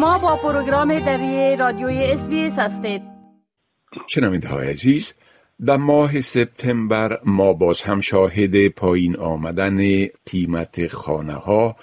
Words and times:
شما 0.00 0.18
با 0.18 0.36
پروگرام 0.36 0.98
دری 0.98 1.56
رادیوی 1.56 2.04
اس 2.04 2.28
هستید. 2.58 3.02
شنونده 4.06 4.48
های 4.48 4.70
عزیز 4.70 5.14
در 5.66 5.76
ماه 5.76 6.20
سپتامبر 6.20 7.20
ما 7.24 7.52
باز 7.52 7.82
هم 7.82 8.00
شاهد 8.00 8.68
پایین 8.68 9.16
آمدن 9.16 10.06
قیمت 10.26 10.86
خانه 10.86 11.32
ها 11.32 11.76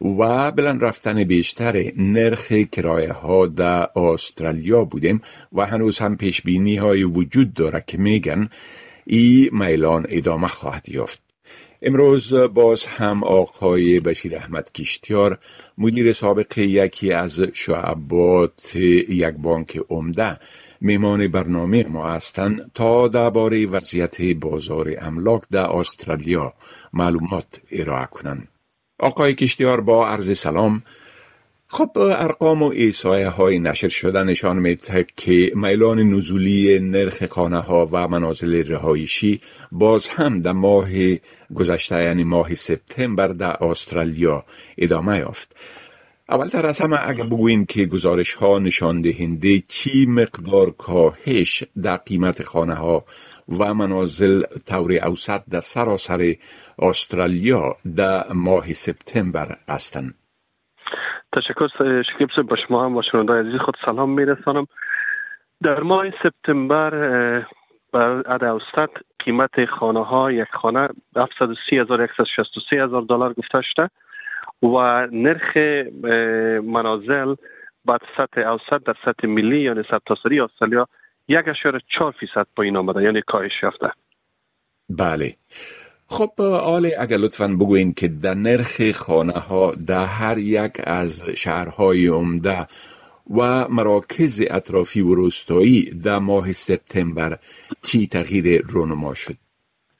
و 0.00 0.52
بلند 0.52 0.84
رفتن 0.84 1.24
بیشتر 1.24 1.92
نرخ 1.96 2.52
کرایه 2.52 3.12
ها 3.12 3.46
در 3.46 3.98
استرالیا 3.98 4.84
بودیم 4.84 5.22
و 5.52 5.66
هنوز 5.66 5.98
هم 5.98 6.16
پیش 6.16 6.42
بینی 6.42 6.76
های 6.76 7.04
وجود 7.04 7.52
داره 7.52 7.84
که 7.86 7.98
میگن 7.98 8.48
ای 9.06 9.50
میلان 9.52 10.06
ادامه 10.08 10.46
خواهد 10.46 10.88
یافت. 10.88 11.27
امروز 11.82 12.34
باز 12.34 12.86
هم 12.86 13.24
آقای 13.24 14.00
بشیر 14.00 14.36
احمد 14.36 14.72
کشتیار 14.72 15.38
مدیر 15.78 16.12
سابق 16.12 16.58
یکی 16.58 17.12
از 17.12 17.40
شعبات 17.40 18.76
یک 18.76 19.34
بانک 19.38 19.80
عمده 19.90 20.38
میمان 20.80 21.28
برنامه 21.28 21.86
ما 21.88 22.08
هستند 22.08 22.70
تا 22.74 23.08
درباره 23.08 23.66
وضعیت 23.66 24.22
بازار 24.22 24.94
املاک 25.00 25.42
در 25.50 25.70
استرالیا 25.70 26.54
معلومات 26.92 27.46
ارائه 27.72 28.06
کنند. 28.06 28.48
آقای 29.00 29.34
کشتیار 29.34 29.80
با 29.80 30.08
عرض 30.08 30.38
سلام 30.38 30.82
خب 31.70 31.90
ارقام 31.96 32.62
و 32.62 32.66
ایسایه 32.66 33.28
های 33.28 33.58
نشر 33.58 33.88
شده 33.88 34.22
نشان 34.22 34.58
میده 34.58 35.06
که 35.16 35.52
میلان 35.54 35.98
نزولی 35.98 36.78
نرخ 36.78 37.26
خانه 37.26 37.58
ها 37.58 37.88
و 37.92 38.08
منازل 38.08 38.68
رهایشی 38.68 39.40
باز 39.72 40.08
هم 40.08 40.42
در 40.42 40.52
ماه 40.52 40.88
گذشته 41.54 42.02
یعنی 42.02 42.24
ماه 42.24 42.54
سپتامبر 42.54 43.28
در 43.28 43.64
استرالیا 43.64 44.44
ادامه 44.78 45.18
یافت. 45.18 45.56
اولتر 46.28 46.66
از 46.66 46.78
همه 46.78 47.08
اگر 47.08 47.24
بگوییم 47.24 47.66
که 47.66 47.86
گزارش 47.86 48.34
ها 48.34 48.58
نشان 48.58 49.00
دهنده 49.00 49.62
چی 49.68 50.06
مقدار 50.06 50.70
کاهش 50.70 51.64
در 51.82 51.96
قیمت 51.96 52.42
خانه 52.42 52.74
ها 52.74 53.04
و 53.58 53.74
منازل 53.74 54.42
طور 54.66 54.92
اوسط 54.92 55.40
در 55.50 55.60
سراسر 55.60 56.34
استرالیا 56.78 57.76
در 57.96 58.32
ماه 58.32 58.72
سپتامبر 58.72 59.56
هستند؟ 59.68 60.14
تشکر 61.32 61.68
شکیب 62.02 62.28
با 62.48 62.56
شما 62.56 62.84
هم 62.84 62.96
و 62.96 63.02
شنونده 63.02 63.32
عزیز 63.32 63.60
خود 63.60 63.74
سلام 63.84 64.10
میرسانم. 64.10 64.66
در 65.62 65.80
ماه 65.80 66.04
سپتامبر 66.22 66.90
بر 67.92 68.22
عد 68.22 68.44
اوسط 68.44 68.90
قیمت 69.18 69.64
خانه 69.64 70.04
ها 70.04 70.32
یک 70.32 70.48
خانه 70.52 70.88
730,163 71.16 72.76
هزار 72.76 73.02
دلار 73.02 73.32
گفته 73.32 73.60
شده 73.62 73.90
و 74.62 75.06
نرخ 75.12 75.56
منازل 76.64 77.34
بعد 77.84 78.00
سطح 78.16 78.40
اوسط 78.40 78.84
در 78.84 78.94
سطح 79.04 79.26
ملی 79.26 79.60
یعنی 79.60 79.82
سرتاسری 79.90 80.40
استرالیا 80.40 80.88
یک 81.28 81.48
اشار 81.48 81.80
چهار 81.98 82.12
فیصد 82.20 82.46
پایین 82.56 82.76
آمده 82.76 83.02
یعنی 83.02 83.22
کاهش 83.22 83.62
یافته. 83.62 83.90
بله. 84.90 85.34
خب 86.10 86.40
آله 86.74 86.92
اگر 87.00 87.16
لطفا 87.16 87.48
بگوین 87.48 87.94
که 87.94 88.08
در 88.08 88.34
نرخ 88.34 88.92
خانه 88.92 89.32
ها 89.32 89.72
در 89.88 90.04
هر 90.04 90.38
یک 90.38 90.72
از 90.86 91.30
شهرهای 91.36 92.06
عمده 92.06 92.66
و 93.36 93.68
مراکز 93.68 94.46
اطرافی 94.50 95.00
و 95.00 95.14
روستایی 95.14 95.90
در 96.04 96.18
ماه 96.18 96.52
سپتامبر 96.52 97.38
چی 97.82 98.06
تغییر 98.06 98.62
رونما 98.72 99.14
شد؟ 99.14 99.34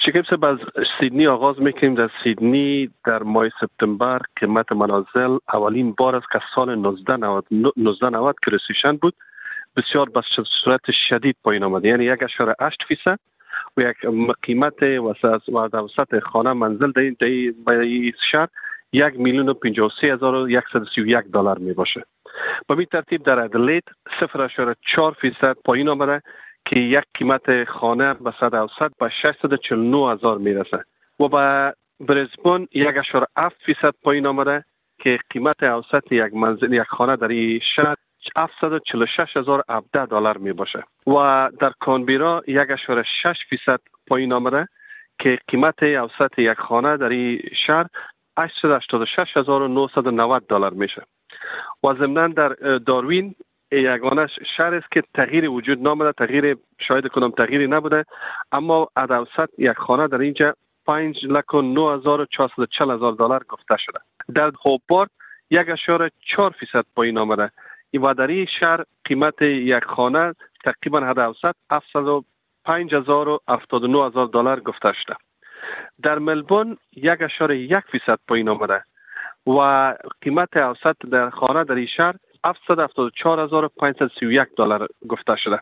شکیب 0.07 0.25
صاحب 0.31 0.45
از 0.45 0.59
سیدنی 1.01 1.27
آغاز 1.27 1.61
می‌کنیم 1.61 1.95
در 1.95 2.11
سیدنی 2.25 2.91
در 3.05 3.23
ماه 3.23 3.49
سپتامبر 3.61 4.21
قیمت 4.37 4.73
منازل 4.73 5.39
اولین 5.53 5.93
بار 5.99 6.17
است 6.17 6.27
که 6.33 6.41
سال 6.55 6.71
1990 6.71 8.37
که 8.45 8.51
رسیشن 8.51 8.97
بود. 8.97 9.15
بسیار 9.77 10.09
به 10.09 10.21
صورت 10.65 10.81
شدید 11.09 11.37
پایین 11.45 11.63
آمده. 11.63 11.89
یعنی 11.89 12.05
یک 12.05 12.23
اشاره 12.23 12.55
اشت 12.61 12.79
فیصد. 12.89 13.19
و 13.79 13.81
یک 13.81 13.97
قیمت 14.43 14.83
وسط 14.83 16.21
خانه 16.23 16.53
منزل 16.53 16.93
در 16.93 17.01
این 17.01 18.13
شهر 18.31 18.49
یک 18.93 19.21
میلیون 19.21 19.49
و 19.49 19.55
پینجا 19.55 19.87
و 19.87 19.91
سی 20.01 20.11
هزار 20.11 20.35
و 20.35 20.51
یک 20.51 20.65
سی 20.95 21.01
و 21.01 21.07
یک 21.07 21.25
دلار 21.33 21.59
می 21.59 21.73
باشه. 21.73 22.05
به 22.69 22.75
می 22.75 22.87
ترتیب 22.87 23.23
در 23.23 23.39
ادلیت 23.39 23.85
صفر 24.21 24.43
اشاره 24.43 24.77
چار 24.95 25.13
فیصد 25.21 25.57
پایین 25.65 25.89
آمده 25.89 26.23
که 26.65 26.81
یک 26.81 27.05
قیمت 27.15 27.65
خانه 27.65 28.15
به 28.15 28.33
صد 28.41 28.55
اوسط 28.55 28.91
به 29.01 29.11
649 29.23 30.13
هزار 30.13 30.39
می‌رسه 30.39 30.85
و 31.21 31.29
به 31.29 31.75
برزبون 32.01 32.69
یک 32.75 32.97
اشاره 32.97 33.27
اف 33.37 33.53
فیصد 33.67 33.95
پایین 34.03 34.27
آمده 34.27 34.65
که 34.99 35.19
قیمت 35.31 35.63
اوسط 35.63 36.13
یک 36.13 36.35
منزل 36.35 36.73
یک 36.73 36.83
خانه 36.83 37.17
در 37.17 37.29
این 37.29 37.61
شهر 37.77 37.97
746 38.39 39.37
هزار 39.37 39.65
دلار 39.93 40.39
می 40.39 40.53
باشه. 40.53 40.85
و 41.07 41.49
در 41.61 41.73
کانبیرا 41.81 42.43
یک 42.47 42.71
اشاره 42.71 43.05
6 43.23 43.35
فیصد 43.51 43.81
پایین 44.07 44.33
آمده 44.33 44.69
که 45.19 45.39
قیمت 45.49 45.83
اوسط 45.83 46.39
یک 46.39 46.59
خانه 46.59 46.97
در 46.97 47.09
این 47.09 47.41
شهر 47.67 47.87
886 48.39 49.37
هزار 49.37 49.69
990 49.69 50.47
دلار 50.49 50.73
میشه. 50.73 51.03
و 51.85 51.95
ضمنا 51.95 52.29
در 52.29 52.49
داروین 52.87 53.35
یگانه 53.73 54.27
شهر 54.57 54.75
است 54.75 54.91
که 54.91 55.03
تغییر 55.15 55.51
وجود 55.51 55.83
نامده 55.83 56.13
تغییر 56.13 56.57
شاید 56.89 57.07
کنم 57.07 57.31
تغییری 57.31 57.67
نبوده 57.67 58.05
اما 58.53 58.89
ادوسط 58.97 59.49
یک 59.59 59.77
خانه 59.77 60.09
در 60.09 60.21
اینجا 60.21 60.55
5 60.87 61.17
لک 61.23 61.55
و 61.55 61.63
9440 61.63 62.91
هزار 62.91 63.13
دلار 63.13 63.45
گفته 63.49 63.77
شده. 63.79 63.99
در 64.35 64.53
هوبارد 64.65 65.11
یک 65.51 65.69
اشاره 65.69 66.11
4 66.37 66.51
فیصد 66.51 66.85
پایین 66.97 67.19
آمده. 67.19 67.51
در 67.93 68.45
شهر 68.61 68.85
قیمت 69.05 69.43
یک 69.43 69.85
خانه 69.85 70.35
تقریبا 70.65 71.01
حد 71.01 71.19
اوسط 71.19 71.55
705 71.71 72.95
هزار 72.95 73.29
و 73.29 73.41
79 73.49 74.07
هزار 74.07 74.27
دلار 74.27 74.61
گفته 74.61 74.93
شده. 74.93 75.15
در 76.03 76.19
ملبون 76.19 76.77
یک 76.97 77.23
اشاره 77.23 77.59
یک 77.59 77.85
فیصد 77.93 78.19
پایین 78.29 78.49
آمده 78.49 78.83
و 79.47 79.95
قیمت 80.21 80.57
اوسط 80.57 80.97
در 81.11 81.31
خانه 81.31 81.65
در 81.65 81.75
این 81.75 81.87
شهر 81.87 82.15
774531 82.45 84.49
دلار 84.57 84.89
گفته 85.09 85.37
شده 85.37 85.61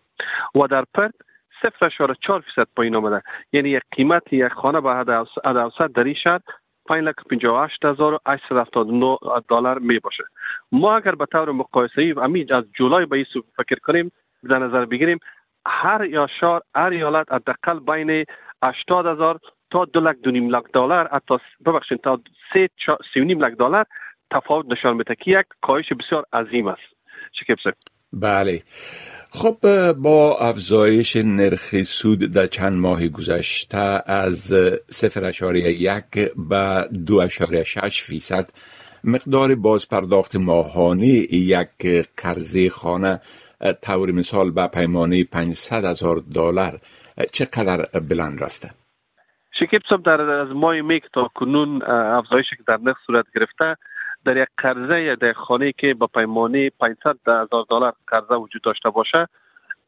و 0.55 0.67
در 0.67 0.85
پرت 0.95 1.15
صفر 1.63 1.87
اشاره 1.87 2.15
چهار 2.27 2.41
فیصد 2.41 2.67
پایین 2.77 2.97
آمده. 2.97 3.23
یعنی 3.53 3.69
یک 3.69 3.83
قیمت 3.93 4.33
یک 4.33 4.53
خانه 4.53 4.81
به 4.81 4.95
حد 4.95 5.11
اوسط 5.45 5.93
در 5.93 6.05
این 6.05 6.15
شهر 6.15 6.41
5 6.89 7.05
لک 7.05 7.15
58879 7.31 9.19
دلار 9.49 9.79
می 9.79 9.99
باشه. 9.99 10.25
ما 10.73 10.97
اگر 10.97 11.15
به 11.15 11.27
طور 11.27 11.51
مقایسه 11.51 12.03
ای 12.03 12.13
امید 12.13 12.53
از 12.53 12.65
جولای 12.79 13.07
به 13.07 13.17
این 13.17 13.27
فکر 13.57 13.79
کنیم 13.79 14.13
در 14.51 14.59
نظر 14.59 14.85
بگیریم 14.85 15.19
هر 15.67 16.05
یا 16.05 16.27
شهر 16.41 16.61
هر 16.75 16.91
ایالت 16.91 17.33
حداقل 17.33 17.79
بین 17.79 18.25
80000 18.63 19.39
تا 19.71 19.85
دو 19.85 20.01
لک 20.01 20.17
دو 20.17 20.31
نیم 20.31 20.51
لک 20.51 20.65
دلار 20.75 21.09
حتی 21.13 21.35
ببخشید 21.67 22.01
تا 22.01 22.21
سه 22.53 22.69
سی 23.15 23.21
نیم 23.21 23.45
لک 23.45 23.53
دلار 23.53 23.85
تفاوت 24.31 24.67
نشان 24.69 24.97
میده 24.97 25.15
که 25.15 25.31
یک 25.31 25.47
کاهش 25.63 25.93
بسیار 25.93 26.25
عظیم 26.33 26.69
است. 26.69 26.97
شکیب 27.33 27.57
بله. 28.13 28.63
خب 29.31 29.93
با 29.93 30.39
افزایش 30.39 31.17
نرخ 31.17 31.83
سود 31.83 32.19
در 32.19 32.47
چند 32.47 32.73
ماه 32.73 33.09
گذشته 33.09 34.03
از 34.07 34.55
صفر 34.91 35.25
اشاره 35.25 35.61
یک 35.61 36.33
به 36.49 36.89
دو 37.07 37.21
اشاره 37.21 37.65
شش 37.65 38.03
فیصد 38.03 38.51
مقدار 39.05 39.55
بازپرداخت 39.55 40.37
ماهانه 40.37 41.07
یک 41.33 42.07
قرض 42.17 42.69
خانه 42.69 43.21
طور 43.83 44.13
مثال 44.13 44.51
به 44.51 44.67
پیمانه 44.67 45.25
500 45.25 45.85
هزار 45.85 46.23
دلار 46.35 46.77
چقدر 47.33 48.01
بلند 48.01 48.43
رفته؟ 48.43 48.69
شکیب 49.61 49.83
صاحب 49.89 50.03
در 50.03 50.21
از 50.21 50.49
ماه 50.49 50.81
میک 50.81 51.03
تا 51.15 51.31
کنون 51.35 51.83
افزایشی 51.83 52.57
که 52.57 52.63
در 52.69 52.77
نرخ 52.77 52.97
صورت 53.07 53.25
گرفته 53.35 53.77
در 54.27 54.37
یک 54.37 54.49
قرضه 54.59 55.03
یا 55.03 55.15
در 55.15 55.33
خانه 55.33 55.73
که 55.73 55.95
با 55.95 56.07
پیمانه 56.07 56.71
500 56.71 57.17
هزار 57.27 57.65
دلار 57.71 57.93
قرضه 58.07 58.35
وجود 58.35 58.63
داشته 58.63 58.91
باشه 58.91 59.29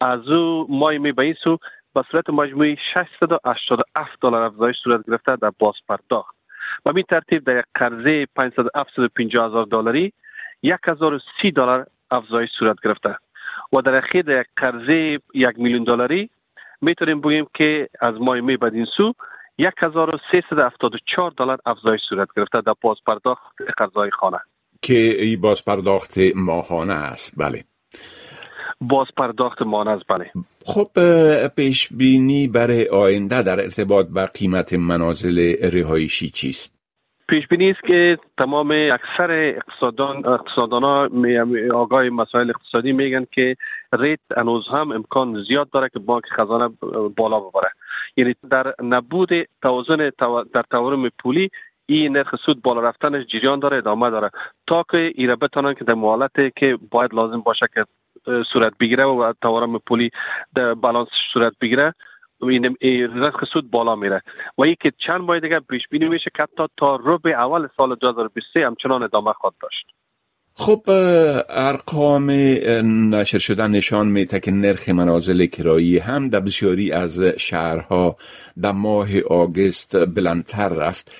از 0.01 0.27
او 0.27 0.67
مای 0.69 0.97
می 0.97 1.11
به 1.11 1.23
این 1.23 1.33
سو 1.43 1.57
به 1.95 2.03
صورت 2.11 2.29
مجموعی 2.29 2.77
687 2.93 4.21
دلار 4.21 4.43
افزایش 4.43 4.75
صورت 4.83 5.05
گرفته 5.07 5.35
در 5.35 5.51
باز 5.59 5.73
پرداخت 5.89 6.35
و 6.85 6.93
می 6.93 7.03
ترتیب 7.03 7.43
در 7.43 7.59
یک 7.59 7.65
قرضه 7.75 8.25
550 8.35 9.45
هزار 9.45 9.65
دلاری 9.65 10.13
1030 10.63 11.51
دلار 11.51 11.85
افزایش 12.11 12.49
صورت 12.59 12.75
گرفته. 12.83 13.15
و 13.73 13.81
در 13.81 13.95
اخیر 13.95 14.21
در 14.21 14.39
یک 14.39 14.47
قرضه 14.57 15.19
یک 15.33 15.59
میلیون 15.59 15.83
دلاری 15.83 16.29
می‌تونیم 16.81 17.21
بگیم 17.21 17.47
که 17.53 17.89
از 18.01 18.15
ماه 18.19 18.39
می 18.39 18.57
بدین 18.57 18.85
سو 18.97 19.13
1374 19.59 21.31
دلار 21.37 21.57
افزایش 21.65 22.01
صورت 22.09 22.27
گرفته 22.37 22.61
در 22.61 22.73
باز 22.81 22.97
پرداخت 23.07 23.61
قرضای 23.77 24.11
خانه. 24.11 24.39
که 24.81 24.93
این 24.93 25.41
باز 25.41 25.65
پرداخت 25.65 26.17
ماهانه 26.35 26.93
است. 26.93 27.33
بله. 27.37 27.63
باز 28.81 29.07
پرداخت 29.17 29.61
ماهانه 29.61 29.91
است 29.91 30.07
بله. 30.07 30.31
خب 30.65 30.87
پیش 31.55 31.93
بینی 31.93 32.47
برای 32.47 32.87
آینده 32.87 33.43
در 33.43 33.59
ارتباط 33.59 34.07
با 34.07 34.25
قیمت 34.25 34.73
منازل 34.73 35.55
رهایشی 35.73 36.29
چیست؟ 36.29 36.79
پیش 37.29 37.47
بینی 37.47 37.69
است 37.69 37.81
که 37.87 38.17
تمام 38.37 38.71
اکثر 38.71 39.31
اقتصادان 39.31 40.25
اقتصادان 40.25 40.83
ها 40.83 41.09
آگاه 41.73 42.03
مسائل 42.03 42.49
اقتصادی 42.49 42.91
میگن 42.91 43.25
که 43.31 43.55
ریت 43.99 44.19
انوز 44.37 44.67
هم 44.71 44.91
امکان 44.91 45.43
زیاد 45.47 45.69
داره 45.69 45.89
که 45.93 45.99
بانک 45.99 46.23
خزانه 46.37 46.69
بالا 47.17 47.39
ببره. 47.39 47.71
یعنی 48.19 48.35
در 48.51 48.73
نبود 48.83 49.29
توازن 49.61 50.11
در 50.53 50.63
تورم 50.71 51.09
پولی 51.09 51.49
این 51.85 52.17
نرخ 52.17 52.35
سود 52.45 52.61
بالا 52.61 52.81
رفتنش 52.81 53.25
جریان 53.25 53.59
داره 53.59 53.77
ادامه 53.77 54.09
داره. 54.09 54.29
تا 54.67 54.83
که 54.91 55.11
ایره 55.15 55.35
بتانن 55.35 55.73
که 55.73 55.83
در 55.83 55.93
مالت 55.93 56.55
که 56.55 56.77
باید 56.91 57.13
لازم 57.13 57.41
باشه 57.41 57.65
که 57.73 57.85
صورت 58.53 58.73
بگیره 58.79 59.05
و 59.05 59.33
تورم 59.41 59.77
پولی 59.77 60.09
در 60.55 60.73
بالانس 60.73 61.07
صورت 61.33 61.53
بگیره 61.61 61.93
این 62.41 62.77
رزق 63.15 63.45
سود 63.53 63.71
بالا 63.71 63.95
میره. 63.95 64.21
و 64.57 64.65
که 64.81 64.91
چند 65.07 65.21
ماه 65.21 65.39
دیگه 65.39 65.59
پیش 65.59 65.87
بینی 65.87 66.09
میشه 66.09 66.31
که 66.35 66.43
حتی 66.43 66.63
تا 66.77 66.95
ربع 66.95 67.31
اول 67.31 67.67
سال 67.77 67.95
2023 67.95 68.65
همچنان 68.65 69.03
ادامه 69.03 69.33
خواهد 69.33 69.55
داشت. 69.61 69.98
خب 70.61 70.81
ارقام 71.49 72.31
نشر 73.15 73.37
شدن 73.37 73.71
نشان 73.71 74.07
میده 74.07 74.39
که 74.39 74.51
نرخ 74.51 74.89
منازل 74.89 75.45
کرایی 75.45 75.97
هم 75.97 76.29
در 76.29 76.39
بسیاری 76.39 76.91
از 76.91 77.21
شهرها 77.21 78.15
در 78.61 78.71
ماه 78.71 79.07
آگست 79.29 80.15
بلندتر 80.15 80.69
رفت 80.69 81.11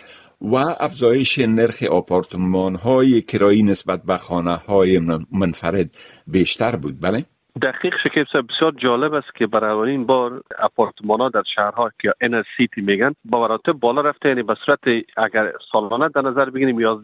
و 0.42 0.56
افزایش 0.56 1.40
نرخ 1.40 1.84
آپارتمان 1.84 2.76
های 2.76 3.22
کرایی 3.22 3.64
نسبت 3.64 4.04
به 4.04 4.18
خانه 4.18 4.56
های 4.56 5.00
منفرد 5.32 5.90
بیشتر 6.28 6.76
بود. 6.76 7.02
بله؟ 7.02 7.26
دقیق 7.62 7.94
شکیب 8.04 8.24
بسیار 8.24 8.72
جالب 8.78 9.14
است 9.14 9.36
که 9.36 9.48
برای 9.48 9.72
اولین 9.72 10.06
بار 10.06 10.42
اپارتمان 10.60 11.20
ها 11.20 11.30
در 11.30 11.44
شهرها 11.56 11.92
که 12.02 12.14
انر 12.22 12.44
سیتی 12.58 12.82
میگن 12.82 13.14
با 13.26 13.42
مراتب 13.42 13.74
بالا 13.74 14.02
رفته. 14.02 14.30
یعنی 14.30 14.44
به 14.44 14.56
صورت 14.66 14.80
اگر 15.18 15.54
سالانه 15.72 16.10
در 16.16 16.22
نظر 16.22 16.50
بگیریم 16.50 16.98
11.8 16.98 17.02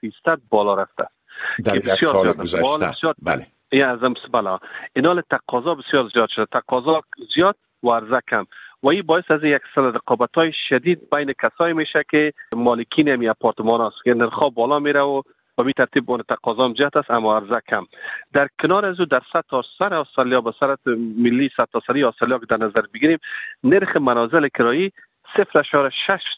فیصد 0.00 0.40
بالا 0.50 0.74
رفته 0.74 1.04
در 1.64 1.76
یک 1.76 2.04
سال 2.04 2.32
گذشته. 2.32 3.14
بله. 3.22 3.46
این 3.72 3.84
از 3.84 3.98
بله. 4.32 4.58
اینال 4.96 5.22
تقاضا 5.30 5.74
بسیار 5.74 6.10
زیاد 6.14 6.28
شده. 6.28 6.46
تقاضا 6.46 7.02
زیاد 7.34 7.56
و 7.82 7.90
عرضه 7.90 8.20
کم. 8.30 8.46
و 8.82 8.88
این 8.88 9.02
باعث 9.02 9.30
از 9.30 9.40
یک 9.44 9.62
سر 9.74 9.82
رقابت 9.82 10.34
های 10.34 10.52
شدید 10.68 11.10
بین 11.10 11.34
کسایی 11.42 11.74
میشه 11.74 12.04
که 12.10 12.32
مالکین 12.56 13.12
امی 13.12 13.28
اپارتمان 13.28 13.86
هست. 13.86 13.96
که 14.04 14.14
نرخ 14.14 14.42
بالا 14.54 14.78
میره 14.78 15.00
و 15.00 15.22
به 15.56 15.64
می 15.64 15.72
ترتیب 15.72 16.06
بون 16.06 16.22
تقاضا 16.28 16.72
جهت 16.72 16.96
است 16.96 17.10
اما 17.10 17.36
عرضه 17.36 17.60
کم. 17.68 17.86
در 18.32 18.48
کنار 18.62 18.86
از 18.86 19.00
او 19.00 19.06
در 19.06 19.22
تا 19.50 19.62
سر 19.78 19.94
استرالیا 19.94 20.40
به 20.40 20.52
سر 20.60 20.76
ملی 21.16 21.50
سری 21.86 22.04
استرالیا 22.04 22.38
که 22.38 22.46
در 22.48 22.56
نظر 22.56 22.82
بگیریم 22.94 23.18
نرخ 23.64 23.96
منازل 23.96 24.48
کرایی 24.48 24.92
0.6 25.36 25.42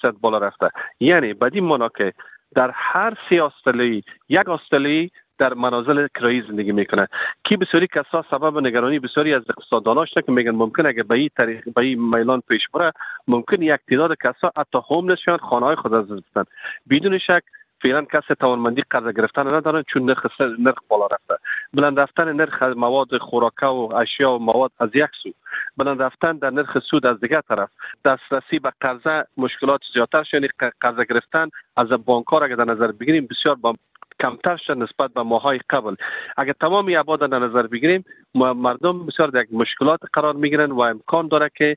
درصد 0.02 0.16
بالا 0.20 0.38
رفته. 0.38 0.70
یعنی 1.00 1.34
بدین 1.34 1.64
معنا 1.64 1.88
که 1.88 2.12
در 2.54 2.70
هر 2.74 3.14
سی 3.28 3.40
استرالیایی 3.40 4.04
یک 4.28 4.48
استرالیایی 4.48 5.10
در 5.40 5.54
منازل 5.54 6.06
کرایی 6.14 6.42
زندگی 6.48 6.72
می‌کنه. 6.72 7.08
کی 7.44 7.56
بسیاری 7.56 7.86
کسا 7.86 8.24
سبب 8.30 8.58
نگرانی 8.58 8.98
بسیاری 8.98 9.34
از 9.34 9.42
اقتصادداناش 9.48 10.14
که 10.14 10.32
میگن 10.32 10.50
ممکن 10.50 10.86
اگه 10.86 11.02
به 11.02 11.14
این 11.14 11.28
طریق 11.36 11.64
به 11.74 11.80
این 11.80 12.10
میلان 12.14 12.42
پیش 12.48 12.68
بره 12.74 12.92
ممکن 13.28 13.62
یک 13.62 13.80
تعداد 13.88 14.16
کسا 14.24 14.52
حتی 14.56 14.78
هوملس 14.90 15.18
شوند 15.18 15.40
خانه 15.40 15.66
های 15.66 15.76
خود 15.76 15.94
از 15.94 16.08
بستن 16.08 16.44
بدون 16.90 17.18
شک 17.18 17.42
فعلا 17.82 18.02
کسی 18.02 18.34
توانمندی 18.40 18.82
قرض 18.90 19.14
گرفتن 19.14 19.54
ندارن 19.54 19.82
چون 19.82 20.04
نرخ 20.04 20.40
نرخ 20.58 20.78
بالا 20.88 21.06
رفته. 21.06 21.34
بلند 21.74 22.00
رفتن 22.00 22.32
نرخ 22.32 22.62
مواد 22.62 23.18
خوراکه 23.18 23.66
و 23.66 23.92
اشیا 23.94 24.30
و 24.32 24.38
مواد 24.38 24.70
از 24.78 24.90
یک 24.94 25.10
سو. 25.22 25.30
بلند 25.76 26.02
رفتن 26.02 26.32
در 26.32 26.50
نرخ 26.50 26.78
سود 26.90 27.06
از 27.06 27.20
دیگر 27.20 27.40
طرف. 27.40 27.70
دسترسی 28.04 28.58
به 28.58 28.72
قرضه 28.80 29.24
مشکلات 29.36 29.80
زیادتر 29.94 30.22
شد 30.22 30.34
یعنی 30.34 30.48
قرض 30.80 30.96
گرفتن 30.96 31.48
از 31.76 31.88
بانک 31.88 32.26
ها 32.26 32.40
اگر 32.40 32.54
در 32.54 32.64
نظر 32.64 32.92
بگیریم 32.92 33.28
بسیار 33.30 33.54
با 33.54 33.74
کمتر 34.20 34.56
شد 34.56 34.76
نسبت 34.76 35.10
به 35.14 35.22
ماهای 35.22 35.60
قبل. 35.70 35.94
اگر 36.36 36.52
تمام 36.52 36.90
عباد 36.96 37.30
در 37.30 37.38
نظر 37.38 37.66
بگیریم 37.66 38.04
مردم 38.34 39.06
بسیار 39.06 39.28
در 39.28 39.44
مشکلات 39.52 40.00
قرار 40.12 40.34
می‌گیرن 40.34 40.70
و 40.70 40.80
امکان 40.80 41.28
داره 41.28 41.50
که 41.56 41.76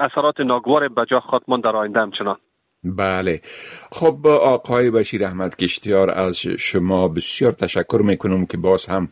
اثرات 0.00 0.40
ناگوار 0.40 0.88
بجا 0.88 1.20
خاتمان 1.20 1.60
در 1.60 1.76
آینده 1.76 2.00
همچنان. 2.00 2.36
بله. 2.84 3.40
خب 3.92 4.26
آقای 4.26 4.90
بشیر 4.90 5.24
احمد 5.24 5.56
کشتیار 5.56 6.10
از 6.10 6.36
شما 6.36 7.08
بسیار 7.08 7.52
تشکر 7.52 8.00
می‌کنم 8.04 8.46
که 8.46 8.56
باز 8.56 8.86
هم 8.86 9.08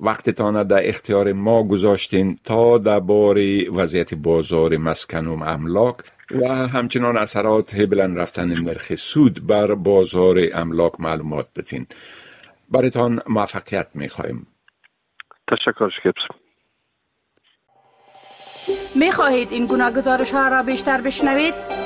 وقتتان 0.00 0.62
در 0.62 0.88
اختیار 0.88 1.32
ما 1.32 1.62
گذاشتین 1.62 2.38
تا 2.44 2.78
بار 3.00 3.38
وضعیت 3.72 4.14
بازار 4.14 4.76
مسکن 4.76 5.26
و 5.26 5.42
املاک 5.42 5.96
و 6.30 6.48
همچنان 6.48 7.16
اثرات 7.16 7.76
بلند 7.76 8.18
رفتن 8.18 8.48
نرخ 8.48 8.94
سود 8.94 9.46
بر 9.46 9.74
بازار 9.74 10.38
املاک 10.54 11.00
معلومات 11.00 11.48
بتین 11.56 11.86
برتان 12.70 13.20
موفقیت 13.26 13.86
می‌خواهیم 13.94 14.46
تشکر 15.50 15.88
شکرم 15.88 16.38
می 18.94 19.12
خواهید 19.12 19.52
این 19.52 19.66
گونه 19.66 19.90
گزارش 19.90 20.30
ها 20.30 20.48
را 20.48 20.62
بیشتر 20.62 21.00
بشنوید؟ 21.00 21.85